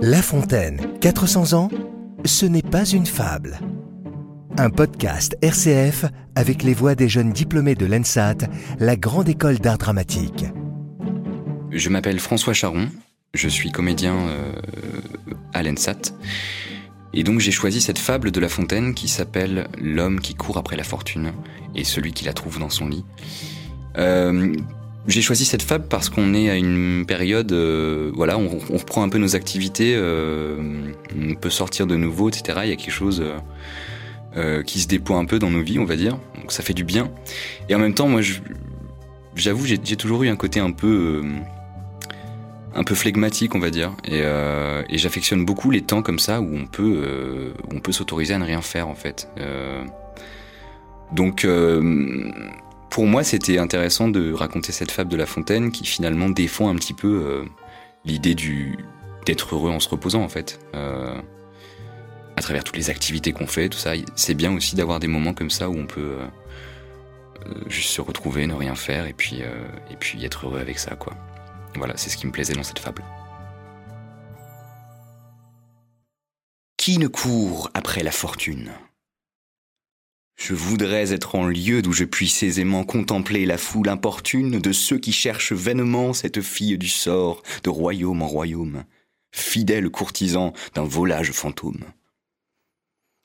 La 0.00 0.20
Fontaine, 0.20 0.80
400 1.00 1.52
ans, 1.52 1.68
ce 2.24 2.44
n'est 2.44 2.60
pas 2.60 2.84
une 2.84 3.06
fable. 3.06 3.60
Un 4.58 4.68
podcast 4.68 5.36
RCF 5.42 6.06
avec 6.34 6.62
les 6.62 6.74
voix 6.74 6.94
des 6.94 7.08
jeunes 7.08 7.32
diplômés 7.32 7.74
de 7.74 7.86
l'ENSAT, 7.86 8.38
la 8.78 8.96
grande 8.96 9.28
école 9.28 9.58
d'art 9.58 9.78
dramatique. 9.78 10.44
Je 11.70 11.88
m'appelle 11.88 12.18
François 12.18 12.52
Charon, 12.52 12.88
je 13.32 13.48
suis 13.48 13.70
comédien 13.70 14.14
euh, 14.14 14.52
à 15.54 15.62
l'ENSAT. 15.62 16.12
Et 17.14 17.24
donc 17.24 17.40
j'ai 17.40 17.52
choisi 17.52 17.80
cette 17.80 17.98
fable 17.98 18.30
de 18.30 18.40
La 18.40 18.48
Fontaine 18.48 18.94
qui 18.94 19.08
s'appelle 19.08 19.68
L'homme 19.78 20.20
qui 20.20 20.34
court 20.34 20.58
après 20.58 20.76
la 20.76 20.84
fortune 20.84 21.32
et 21.74 21.84
celui 21.84 22.12
qui 22.12 22.24
la 22.24 22.32
trouve 22.32 22.58
dans 22.58 22.70
son 22.70 22.88
lit. 22.88 23.04
Euh, 23.98 24.52
j'ai 25.06 25.20
choisi 25.20 25.44
cette 25.44 25.62
fable 25.62 25.86
parce 25.88 26.08
qu'on 26.08 26.32
est 26.34 26.48
à 26.48 26.54
une 26.54 27.04
période, 27.06 27.52
euh, 27.52 28.12
voilà, 28.14 28.38
on, 28.38 28.48
reprend 28.48 29.02
un 29.02 29.08
peu 29.08 29.18
nos 29.18 29.34
activités, 29.34 29.94
euh, 29.96 30.92
on 31.18 31.34
peut 31.34 31.50
sortir 31.50 31.86
de 31.86 31.96
nouveau, 31.96 32.28
etc. 32.28 32.60
Il 32.64 32.70
y 32.70 32.72
a 32.72 32.76
quelque 32.76 32.92
chose 32.92 33.22
euh, 34.36 34.62
qui 34.62 34.80
se 34.80 34.86
déploie 34.86 35.16
un 35.16 35.24
peu 35.24 35.38
dans 35.40 35.50
nos 35.50 35.62
vies, 35.62 35.78
on 35.80 35.84
va 35.84 35.96
dire. 35.96 36.18
Donc 36.36 36.52
ça 36.52 36.62
fait 36.62 36.74
du 36.74 36.84
bien. 36.84 37.10
Et 37.68 37.74
en 37.74 37.80
même 37.80 37.94
temps, 37.94 38.06
moi, 38.06 38.20
j'avoue, 39.34 39.66
j'ai 39.66 39.96
toujours 39.96 40.22
eu 40.22 40.28
un 40.28 40.36
côté 40.36 40.60
un 40.60 40.70
peu, 40.70 41.24
un 42.74 42.84
peu 42.84 42.94
flegmatique, 42.94 43.56
on 43.56 43.60
va 43.60 43.70
dire. 43.70 43.96
Et, 44.04 44.20
et 44.20 44.98
j'affectionne 44.98 45.44
beaucoup 45.44 45.72
les 45.72 45.80
temps 45.80 46.02
comme 46.02 46.20
ça 46.20 46.40
où 46.40 46.48
on 46.54 46.66
peut, 46.66 47.52
on 47.74 47.80
peut 47.80 47.92
s'autoriser 47.92 48.34
à 48.34 48.38
ne 48.38 48.44
rien 48.44 48.62
faire, 48.62 48.86
en 48.86 48.94
fait. 48.94 49.28
donc 51.12 51.44
pour 52.92 53.06
moi, 53.06 53.24
c'était 53.24 53.56
intéressant 53.56 54.06
de 54.08 54.34
raconter 54.34 54.70
cette 54.70 54.90
fable 54.90 55.10
de 55.10 55.16
La 55.16 55.24
Fontaine 55.24 55.72
qui 55.72 55.86
finalement 55.86 56.28
défend 56.28 56.68
un 56.68 56.74
petit 56.74 56.92
peu 56.92 57.08
euh, 57.08 57.44
l'idée 58.04 58.34
du 58.34 58.76
d'être 59.24 59.54
heureux 59.54 59.70
en 59.70 59.80
se 59.80 59.88
reposant 59.88 60.22
en 60.22 60.28
fait. 60.28 60.60
Euh, 60.74 61.18
à 62.36 62.42
travers 62.42 62.62
toutes 62.64 62.76
les 62.76 62.90
activités 62.90 63.32
qu'on 63.32 63.46
fait, 63.46 63.70
tout 63.70 63.78
ça, 63.78 63.92
c'est 64.14 64.34
bien 64.34 64.54
aussi 64.54 64.76
d'avoir 64.76 65.00
des 65.00 65.06
moments 65.06 65.32
comme 65.32 65.48
ça 65.48 65.70
où 65.70 65.74
on 65.74 65.86
peut 65.86 66.18
euh, 66.18 67.54
juste 67.66 67.88
se 67.88 68.02
retrouver, 68.02 68.46
ne 68.46 68.52
rien 68.52 68.74
faire 68.74 69.06
et 69.06 69.14
puis 69.14 69.40
et 69.40 69.96
puis 69.98 70.22
être 70.22 70.46
heureux 70.46 70.60
avec 70.60 70.78
ça 70.78 70.94
quoi. 70.94 71.14
Voilà, 71.76 71.96
c'est 71.96 72.10
ce 72.10 72.18
qui 72.18 72.26
me 72.26 72.32
plaisait 72.32 72.52
dans 72.52 72.62
cette 72.62 72.78
fable. 72.78 73.02
Qui 76.76 76.98
ne 76.98 77.06
court 77.06 77.70
après 77.72 78.02
la 78.02 78.10
fortune? 78.10 78.70
Je 80.42 80.54
voudrais 80.54 81.12
être 81.12 81.36
en 81.36 81.46
lieu 81.46 81.82
d'où 81.82 81.92
je 81.92 82.04
puisse 82.04 82.42
aisément 82.42 82.82
contempler 82.82 83.46
la 83.46 83.58
foule 83.58 83.88
importune 83.88 84.58
de 84.58 84.72
ceux 84.72 84.98
qui 84.98 85.12
cherchent 85.12 85.52
vainement 85.52 86.12
cette 86.12 86.40
fille 86.40 86.76
du 86.78 86.88
sort 86.88 87.44
de 87.62 87.70
royaume 87.70 88.22
en 88.22 88.26
royaume, 88.26 88.82
fidèles 89.30 89.88
courtisans 89.88 90.52
d'un 90.74 90.82
volage 90.82 91.30
fantôme. 91.30 91.84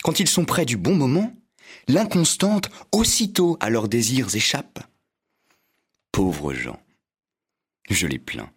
Quand 0.03 0.19
ils 0.19 0.27
sont 0.27 0.45
près 0.45 0.65
du 0.65 0.77
bon 0.77 0.95
moment, 0.95 1.33
l'inconstante 1.87 2.69
aussitôt 2.91 3.57
à 3.61 3.71
leurs 3.71 3.89
désirs 3.89 4.35
échappe. 4.35 4.79
Pauvres 6.11 6.53
gens, 6.53 6.79
je 7.89 8.05
les 8.05 8.19
plains, 8.19 8.51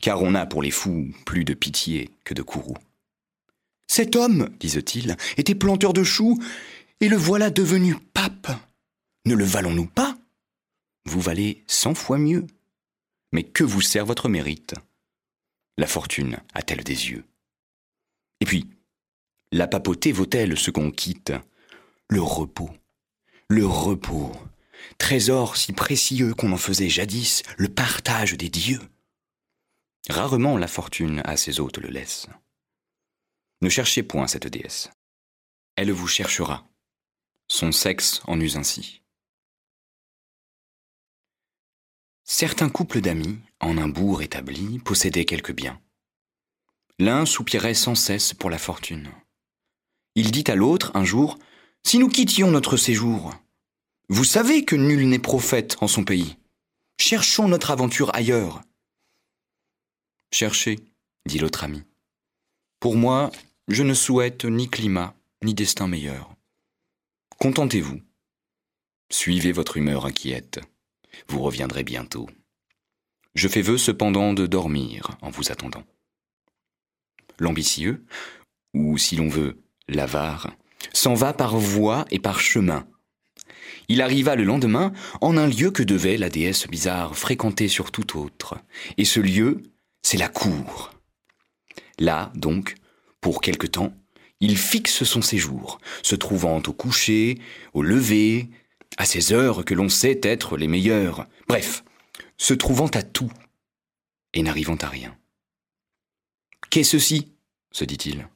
car 0.00 0.22
on 0.22 0.36
a 0.36 0.46
pour 0.46 0.62
les 0.62 0.70
fous 0.70 1.10
plus 1.24 1.42
de 1.42 1.54
pitié 1.54 2.10
que 2.22 2.32
de 2.32 2.42
courroux. 2.42 2.78
Cet 3.88 4.14
homme, 4.14 4.50
disent-ils, 4.60 5.16
était 5.36 5.54
planteur 5.56 5.92
de 5.92 6.04
choux, 6.04 6.40
et 7.00 7.08
le 7.08 7.16
voilà 7.16 7.50
devenu 7.50 7.96
pape. 8.14 8.48
Ne 9.26 9.34
le 9.34 9.44
valons-nous 9.44 9.86
pas? 9.86 10.16
Vous 11.04 11.20
valez 11.20 11.64
cent 11.66 11.94
fois 11.94 12.18
mieux. 12.18 12.46
Mais 13.32 13.42
que 13.42 13.64
vous 13.64 13.80
sert 13.80 14.06
votre 14.06 14.28
mérite? 14.28 14.74
La 15.78 15.86
fortune 15.86 16.38
a-t-elle 16.54 16.84
des 16.84 17.10
yeux? 17.10 17.24
Et 18.40 18.46
puis, 18.46 18.68
la 19.52 19.66
papauté 19.66 20.12
vaut-elle 20.12 20.58
ce 20.58 20.70
qu'on 20.70 20.90
quitte? 20.90 21.32
Le 22.08 22.22
repos. 22.22 22.70
Le 23.48 23.66
repos. 23.66 24.32
Trésor 24.98 25.56
si 25.56 25.72
précieux 25.72 26.34
qu'on 26.34 26.52
en 26.52 26.56
faisait 26.56 26.88
jadis 26.88 27.42
le 27.56 27.68
partage 27.68 28.34
des 28.34 28.48
dieux. 28.48 28.80
Rarement 30.08 30.56
la 30.56 30.68
fortune 30.68 31.20
à 31.24 31.36
ses 31.36 31.60
hôtes 31.60 31.78
le 31.78 31.88
laisse. 31.88 32.26
Ne 33.60 33.68
cherchez 33.68 34.02
point 34.02 34.28
cette 34.28 34.46
déesse. 34.46 34.90
Elle 35.76 35.90
vous 35.90 36.06
cherchera 36.06 36.66
son 37.48 37.72
sexe 37.72 38.22
en 38.26 38.40
use 38.40 38.56
ainsi. 38.56 39.02
Certains 42.24 42.68
couples 42.68 43.00
d'amis, 43.00 43.38
en 43.60 43.78
un 43.78 43.88
bourg 43.88 44.22
établi, 44.22 44.78
possédaient 44.80 45.24
quelques 45.24 45.54
biens. 45.54 45.80
L'un 46.98 47.24
soupirait 47.24 47.74
sans 47.74 47.94
cesse 47.94 48.34
pour 48.34 48.50
la 48.50 48.58
fortune. 48.58 49.10
Il 50.16 50.30
dit 50.32 50.44
à 50.48 50.54
l'autre 50.54 50.90
un 50.94 51.04
jour 51.04 51.38
Si 51.84 51.98
nous 51.98 52.08
quittions 52.08 52.50
notre 52.50 52.76
séjour, 52.76 53.34
vous 54.08 54.24
savez 54.24 54.64
que 54.64 54.76
nul 54.76 55.08
n'est 55.08 55.18
prophète 55.18 55.76
en 55.80 55.88
son 55.88 56.04
pays. 56.04 56.36
Cherchons 56.98 57.48
notre 57.48 57.70
aventure 57.70 58.14
ailleurs. 58.14 58.62
Cherchez, 60.32 60.78
dit 61.26 61.38
l'autre 61.38 61.64
ami. 61.64 61.84
Pour 62.80 62.96
moi, 62.96 63.30
je 63.68 63.82
ne 63.82 63.94
souhaite 63.94 64.44
ni 64.44 64.68
climat, 64.68 65.14
ni 65.42 65.54
destin 65.54 65.86
meilleur. 65.86 66.35
Contentez-vous. 67.38 68.00
Suivez 69.10 69.52
votre 69.52 69.76
humeur 69.76 70.06
inquiète. 70.06 70.60
Vous 71.28 71.42
reviendrez 71.42 71.84
bientôt. 71.84 72.28
Je 73.34 73.46
fais 73.46 73.60
vœu 73.60 73.76
cependant 73.76 74.32
de 74.32 74.46
dormir 74.46 75.18
en 75.20 75.28
vous 75.28 75.52
attendant. 75.52 75.84
L'ambitieux, 77.38 78.06
ou 78.72 78.96
si 78.96 79.16
l'on 79.16 79.28
veut, 79.28 79.62
l'avare, 79.86 80.56
s'en 80.94 81.12
va 81.12 81.34
par 81.34 81.58
voie 81.58 82.06
et 82.10 82.18
par 82.18 82.40
chemin. 82.40 82.88
Il 83.88 84.00
arriva 84.00 84.34
le 84.34 84.44
lendemain 84.44 84.92
en 85.20 85.36
un 85.36 85.46
lieu 85.46 85.70
que 85.70 85.82
devait 85.82 86.16
la 86.16 86.30
déesse 86.30 86.66
bizarre 86.66 87.16
fréquenter 87.16 87.68
sur 87.68 87.92
tout 87.92 88.18
autre. 88.18 88.56
Et 88.96 89.04
ce 89.04 89.20
lieu, 89.20 89.62
c'est 90.02 90.16
la 90.16 90.28
cour. 90.28 90.90
Là, 91.98 92.32
donc, 92.34 92.76
pour 93.20 93.42
quelque 93.42 93.66
temps, 93.66 93.94
il 94.40 94.56
fixe 94.56 95.04
son 95.04 95.22
séjour, 95.22 95.80
se 96.02 96.14
trouvant 96.14 96.62
au 96.66 96.72
coucher, 96.72 97.38
au 97.72 97.82
lever, 97.82 98.50
à 98.98 99.04
ces 99.04 99.32
heures 99.32 99.64
que 99.64 99.74
l'on 99.74 99.88
sait 99.88 100.20
être 100.22 100.56
les 100.56 100.68
meilleures, 100.68 101.26
bref, 101.48 101.84
se 102.36 102.54
trouvant 102.54 102.88
à 102.88 103.02
tout 103.02 103.32
et 104.34 104.42
n'arrivant 104.42 104.76
à 104.76 104.88
rien. 104.88 105.16
Qu'est 106.70 106.84
ceci? 106.84 107.32
se 107.72 107.84
dit-il. 107.84 108.28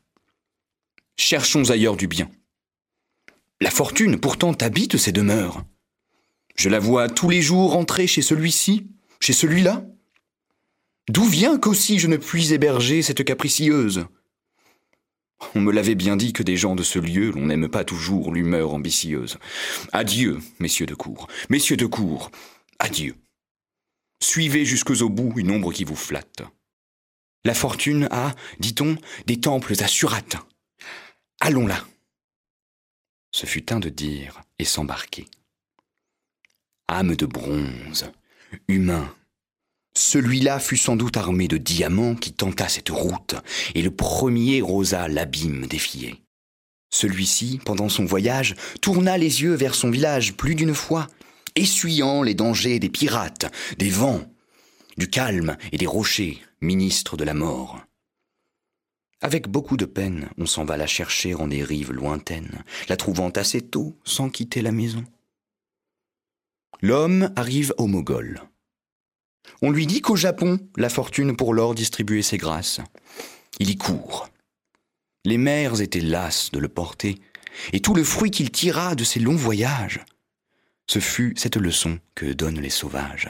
Cherchons 1.17 1.71
ailleurs 1.71 1.97
du 1.97 2.07
bien. 2.07 2.31
La 3.61 3.71
fortune 3.71 4.19
pourtant 4.19 4.53
habite 4.53 4.97
ces 4.97 5.13
demeures. 5.13 5.65
Je 6.57 6.69
la 6.69 6.79
vois 6.79 7.09
tous 7.09 7.29
les 7.29 7.43
jours 7.43 7.77
entrer 7.77 8.07
chez 8.07 8.23
celui-ci, 8.23 8.91
chez 9.21 9.33
celui-là. 9.33 9.85
D'où 11.09 11.25
vient 11.25 11.59
qu'aussi 11.59 11.99
je 11.99 12.07
ne 12.07 12.17
puis 12.17 12.53
héberger 12.53 13.03
cette 13.03 13.25
capricieuse? 13.25 14.07
On 15.55 15.61
me 15.61 15.73
l'avait 15.73 15.95
bien 15.95 16.17
dit 16.17 16.33
que 16.33 16.43
des 16.43 16.57
gens 16.57 16.75
de 16.75 16.83
ce 16.83 16.99
lieu, 16.99 17.31
l'on 17.31 17.47
n'aime 17.47 17.69
pas 17.69 17.85
toujours 17.85 18.33
l'humeur 18.33 18.75
ambitieuse. 18.75 19.39
Adieu, 19.93 20.39
messieurs 20.59 20.87
de 20.87 20.95
cour, 20.95 21.29
messieurs 21.49 21.77
de 21.77 21.87
cour, 21.87 22.31
adieu. 22.79 23.15
Suivez 24.23 24.65
jusqu'au 24.65 25.09
bout 25.09 25.33
une 25.39 25.51
ombre 25.51 25.73
qui 25.73 25.85
vous 25.85 25.97
flatte. 25.97 26.43
La 27.45 27.55
fortune 27.55 28.07
a, 28.11 28.35
dit-on, 28.59 28.97
des 29.27 29.41
temples 29.41 29.73
à 29.83 29.89
Surat. 29.89 30.21
Allons 31.41 31.67
là. 31.67 31.85
Ce 33.33 33.47
fut 33.47 33.73
un 33.73 33.81
de 33.81 33.89
dire 33.89 34.43
et 34.59 34.65
s'embarquer. 34.65 35.27
Âme 36.89 37.17
de 37.17 37.25
bronze, 37.25 38.13
humain, 38.69 39.15
celui-là 39.97 40.59
fut 40.59 40.77
sans 40.77 40.97
doute 40.97 41.17
armé 41.17 41.49
de 41.49 41.57
diamants 41.57 42.15
qui 42.15 42.33
tenta 42.33 42.69
cette 42.69 42.91
route, 42.91 43.37
et 43.75 43.83
le 43.83 43.91
premier 43.91 44.63
osa 44.63 45.09
l'abîme 45.09 45.67
défier. 45.67 46.23
Celui-ci, 46.91 47.61
pendant 47.65 47.89
son 47.89 48.05
voyage, 48.05 48.55
tourna 48.81 49.17
les 49.17 49.43
yeux 49.43 49.55
vers 49.55 49.75
son 49.75 49.91
village 49.91 50.35
plus 50.35 50.55
d'une 50.55 50.75
fois, 50.75 51.07
essuyant 51.57 52.23
les 52.23 52.35
dangers 52.35 52.79
des 52.79 52.89
pirates, 52.89 53.53
des 53.79 53.91
vents, 53.91 54.25
du 54.97 55.09
calme 55.09 55.57
et 55.73 55.79
des 55.79 55.87
rochers, 55.87 56.41
ministres 56.61 57.17
de 57.17 57.25
la 57.25 57.35
mort. 57.35 57.81
Avec 59.23 59.49
beaucoup 59.49 59.77
de 59.77 59.85
peine, 59.85 60.31
on 60.39 60.47
s'en 60.47 60.65
va 60.65 60.77
la 60.77 60.87
chercher 60.87 61.35
en 61.35 61.47
des 61.47 61.63
rives 61.63 61.93
lointaines, 61.93 62.65
la 62.89 62.97
trouvant 62.97 63.31
assez 63.31 63.61
tôt 63.61 63.99
sans 64.05 64.31
quitter 64.31 64.63
la 64.63 64.73
maison. 64.73 65.05
L'homme 66.81 67.31
arrive 67.37 67.75
au 67.77 67.87
Mogol. 67.87 68.41
On 69.63 69.71
lui 69.71 69.87
dit 69.87 70.01
qu'au 70.01 70.17
Japon, 70.17 70.59
la 70.77 70.89
fortune 70.89 71.37
pour 71.37 71.53
l'or 71.53 71.75
distribuait 71.75 72.23
ses 72.23 72.39
grâces. 72.39 72.81
Il 73.59 73.69
y 73.69 73.77
court. 73.77 74.29
Les 75.25 75.37
mères 75.37 75.81
étaient 75.83 76.01
lasses 76.01 76.51
de 76.51 76.59
le 76.59 76.69
porter, 76.69 77.19
et 77.73 77.81
tout 77.81 77.95
le 77.95 78.05
fruit 78.05 78.31
qu'il 78.31 78.51
tira 78.51 78.95
de 78.95 79.05
ses 79.05 79.21
longs 79.21 79.37
voyages, 79.37 80.01
ce 80.87 80.99
fut 80.99 81.35
cette 81.37 81.57
leçon 81.57 81.99
que 82.15 82.33
donnent 82.33 82.61
les 82.61 82.71
sauvages. 82.71 83.29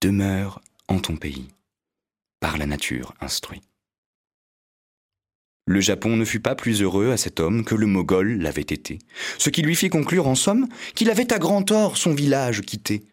Demeure 0.00 0.62
en 0.88 0.98
ton 0.98 1.16
pays, 1.16 1.48
par 2.40 2.58
la 2.58 2.66
nature 2.66 3.14
instruit. 3.20 3.60
Le 5.66 5.80
Japon 5.80 6.16
ne 6.16 6.24
fut 6.24 6.40
pas 6.40 6.54
plus 6.54 6.82
heureux 6.82 7.12
à 7.12 7.16
cet 7.16 7.38
homme 7.38 7.64
que 7.64 7.74
le 7.74 7.86
Mogol 7.86 8.38
l'avait 8.38 8.62
été, 8.62 8.98
ce 9.38 9.50
qui 9.50 9.62
lui 9.62 9.76
fit 9.76 9.90
conclure 9.90 10.26
en 10.26 10.34
somme 10.34 10.68
qu'il 10.94 11.10
avait 11.10 11.32
à 11.32 11.38
grand 11.38 11.62
tort 11.62 11.96
son 11.96 12.14
village 12.14 12.62
quitté. 12.62 13.04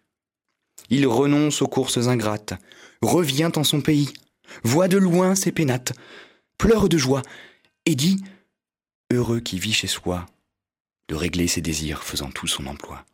Il 0.89 1.07
renonce 1.07 1.61
aux 1.61 1.67
courses 1.67 2.07
ingrates, 2.07 2.53
revient 3.01 3.51
en 3.55 3.63
son 3.63 3.81
pays, 3.81 4.11
voit 4.63 4.87
de 4.87 4.97
loin 4.97 5.35
ses 5.35 5.51
pénates, 5.51 5.93
pleure 6.57 6.89
de 6.89 6.97
joie, 6.97 7.21
et 7.85 7.95
dit 7.95 8.23
Heureux 9.11 9.39
qui 9.39 9.59
vit 9.59 9.73
chez 9.73 9.87
soi, 9.87 10.25
de 11.07 11.15
régler 11.15 11.47
ses 11.47 11.61
désirs 11.61 12.03
faisant 12.03 12.29
tout 12.29 12.47
son 12.47 12.67
emploi. 12.67 13.05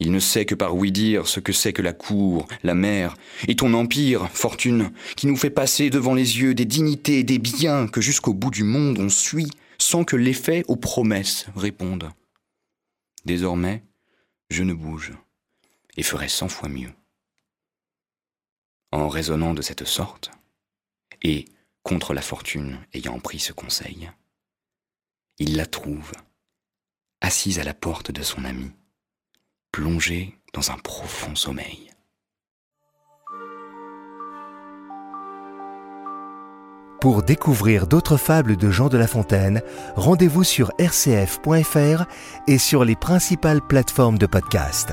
Il 0.00 0.10
ne 0.10 0.18
sait 0.18 0.46
que 0.46 0.56
par 0.56 0.74
oui 0.74 0.90
dire 0.90 1.28
ce 1.28 1.38
que 1.38 1.52
c'est 1.52 1.72
que 1.72 1.80
la 1.80 1.92
cour, 1.92 2.48
la 2.64 2.74
mer, 2.74 3.14
et 3.46 3.54
ton 3.54 3.72
empire, 3.72 4.28
fortune, 4.32 4.90
qui 5.16 5.28
nous 5.28 5.36
fait 5.36 5.48
passer 5.48 5.90
devant 5.90 6.14
les 6.14 6.40
yeux 6.40 6.54
des 6.54 6.64
dignités 6.64 7.20
et 7.20 7.24
des 7.24 7.38
biens 7.38 7.86
que 7.86 8.00
jusqu'au 8.00 8.34
bout 8.34 8.50
du 8.50 8.64
monde 8.64 8.98
on 8.98 9.08
suit, 9.08 9.50
sans 9.78 10.02
que 10.04 10.16
l'effet 10.16 10.64
aux 10.66 10.76
promesses 10.76 11.46
réponde. 11.54 12.10
Désormais, 13.24 13.84
je 14.50 14.64
ne 14.64 14.74
bouge, 14.74 15.12
et 15.96 16.02
ferai 16.02 16.28
cent 16.28 16.48
fois 16.48 16.68
mieux. 16.68 16.92
En 18.90 19.08
raisonnant 19.08 19.54
de 19.54 19.62
cette 19.62 19.84
sorte, 19.84 20.30
et 21.22 21.46
contre 21.82 22.14
la 22.14 22.22
fortune 22.22 22.78
ayant 22.92 23.18
pris 23.18 23.38
ce 23.38 23.52
conseil, 23.52 24.10
il 25.38 25.56
la 25.56 25.66
trouve, 25.66 26.12
assise 27.20 27.58
à 27.58 27.64
la 27.64 27.74
porte 27.74 28.10
de 28.10 28.22
son 28.22 28.44
ami 28.44 28.72
plongé 29.72 30.36
dans 30.52 30.70
un 30.70 30.76
profond 30.76 31.34
sommeil. 31.34 31.90
Pour 37.00 37.24
découvrir 37.24 37.88
d'autres 37.88 38.16
fables 38.16 38.56
de 38.56 38.70
Jean 38.70 38.88
de 38.88 38.96
La 38.96 39.08
Fontaine, 39.08 39.60
rendez-vous 39.96 40.44
sur 40.44 40.70
rcf.fr 40.78 42.04
et 42.46 42.58
sur 42.58 42.84
les 42.84 42.94
principales 42.94 43.66
plateformes 43.66 44.18
de 44.18 44.26
podcast. 44.26 44.92